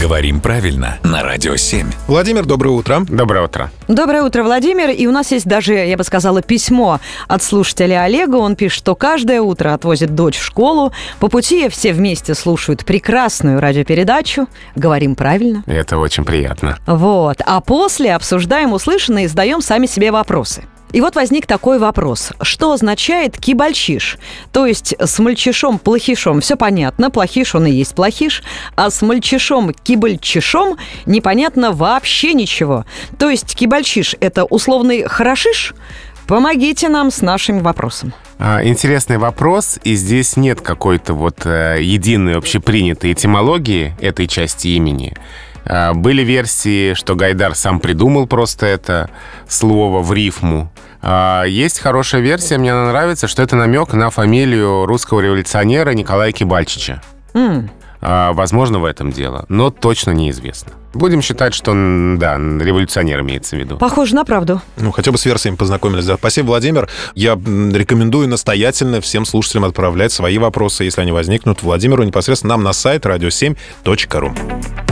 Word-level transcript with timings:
Говорим 0.00 0.40
правильно 0.40 0.98
на 1.04 1.22
Радио 1.22 1.56
7. 1.56 1.86
Владимир, 2.06 2.46
доброе 2.46 2.70
утро. 2.70 3.00
Доброе 3.06 3.44
утро. 3.44 3.70
Доброе 3.86 4.22
утро, 4.22 4.42
Владимир. 4.42 4.88
И 4.88 5.06
у 5.06 5.10
нас 5.12 5.30
есть 5.30 5.44
даже, 5.44 5.74
я 5.74 5.98
бы 5.98 6.04
сказала, 6.04 6.40
письмо 6.40 7.00
от 7.28 7.42
слушателя 7.42 8.04
Олега. 8.04 8.36
Он 8.36 8.56
пишет, 8.56 8.78
что 8.78 8.94
каждое 8.94 9.42
утро 9.42 9.74
отвозит 9.74 10.14
дочь 10.14 10.38
в 10.38 10.42
школу. 10.42 10.92
По 11.18 11.28
пути 11.28 11.68
все 11.68 11.92
вместе 11.92 12.34
слушают 12.34 12.86
прекрасную 12.86 13.60
радиопередачу. 13.60 14.48
Говорим 14.74 15.16
правильно. 15.16 15.64
Это 15.66 15.98
очень 15.98 16.24
приятно. 16.24 16.78
Вот. 16.86 17.36
А 17.44 17.60
после 17.60 18.14
обсуждаем 18.14 18.72
услышанное 18.72 19.24
и 19.24 19.26
задаем 19.26 19.60
сами 19.60 19.84
себе 19.84 20.12
вопросы. 20.12 20.62
И 20.92 21.00
вот 21.00 21.14
возник 21.14 21.46
такой 21.46 21.78
вопрос. 21.78 22.32
Что 22.42 22.72
означает 22.72 23.38
кибальчиш? 23.38 24.18
То 24.52 24.66
есть 24.66 24.94
с 24.98 25.18
мальчишом-плохишом 25.18 26.40
все 26.40 26.56
понятно, 26.56 27.10
плохиш 27.10 27.54
он 27.54 27.66
и 27.66 27.70
есть 27.70 27.94
плохиш, 27.94 28.42
а 28.76 28.90
с 28.90 29.02
мальчишом-кибальчишом 29.02 30.76
непонятно 31.06 31.72
вообще 31.72 32.34
ничего. 32.34 32.84
То 33.18 33.30
есть 33.30 33.54
кибальчиш– 33.54 34.16
это 34.20 34.44
условный 34.44 35.04
хорошиш? 35.04 35.74
Помогите 36.26 36.88
нам 36.88 37.10
с 37.10 37.22
нашим 37.22 37.58
вопросом. 37.58 38.12
А, 38.38 38.62
Интересный 38.62 39.18
вопрос, 39.18 39.80
и 39.82 39.94
здесь 39.96 40.36
нет 40.36 40.60
какой-то 40.60 41.12
вот 41.12 41.44
э, 41.44 41.78
единой 41.80 42.36
общепринятой 42.36 43.12
этимологии 43.12 43.96
этой 44.00 44.28
части 44.28 44.68
имени. 44.68 45.16
А, 45.64 45.92
Были 45.94 46.22
версии, 46.22 46.94
что 46.94 47.14
Гайдар 47.14 47.54
сам 47.54 47.80
придумал 47.80 48.26
просто 48.26 48.66
это 48.66 49.10
слово 49.48 50.02
в 50.02 50.12
рифму. 50.12 50.70
А, 51.02 51.44
Есть 51.44 51.78
хорошая 51.80 52.20
версия, 52.20 52.58
мне 52.58 52.72
она 52.72 52.88
нравится, 52.88 53.28
что 53.28 53.42
это 53.42 53.56
намек 53.56 53.92
на 53.92 54.10
фамилию 54.10 54.86
русского 54.86 55.20
революционера 55.20 55.90
Николая 55.90 56.32
Кибальчича. 56.32 57.02
А, 58.02 58.32
Возможно, 58.32 58.78
в 58.78 58.84
этом 58.86 59.12
дело, 59.12 59.44
но 59.48 59.70
точно 59.70 60.12
неизвестно. 60.12 60.72
Будем 60.92 61.22
считать, 61.22 61.54
что, 61.54 61.72
да, 62.16 62.36
революционер 62.36 63.20
имеется 63.20 63.54
в 63.54 63.60
виду. 63.60 63.76
Похоже 63.76 64.16
на 64.16 64.24
правду. 64.24 64.60
Ну, 64.76 64.90
хотя 64.90 65.12
бы 65.12 65.18
с 65.18 65.24
версиями 65.24 65.54
познакомились. 65.54 66.04
Да. 66.06 66.16
Спасибо, 66.16 66.48
Владимир. 66.48 66.88
Я 67.14 67.34
рекомендую 67.34 68.26
настоятельно 68.28 69.00
всем 69.00 69.24
слушателям 69.24 69.66
отправлять 69.66 70.10
свои 70.10 70.38
вопросы, 70.38 70.82
если 70.84 71.02
они 71.02 71.12
возникнут, 71.12 71.62
Владимиру 71.62 72.02
непосредственно 72.02 72.54
нам 72.54 72.64
на 72.64 72.72
сайт 72.72 73.06
radio7.ru. 73.06 74.89